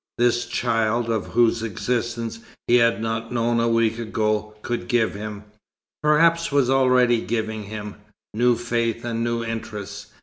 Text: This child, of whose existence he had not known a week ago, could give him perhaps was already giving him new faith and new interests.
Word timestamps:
This 0.17 0.47
child, 0.47 1.11
of 1.11 1.27
whose 1.27 1.61
existence 1.61 2.39
he 2.67 2.77
had 2.77 3.03
not 3.03 3.31
known 3.31 3.59
a 3.59 3.67
week 3.69 3.99
ago, 3.99 4.55
could 4.63 4.87
give 4.87 5.13
him 5.13 5.43
perhaps 6.01 6.51
was 6.51 6.71
already 6.71 7.21
giving 7.21 7.65
him 7.65 7.93
new 8.33 8.55
faith 8.55 9.05
and 9.05 9.23
new 9.23 9.43
interests. 9.43 10.07